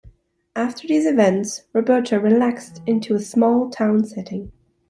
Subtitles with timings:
[0.55, 4.51] After these events, Roberta relaxed into a more small-town setting.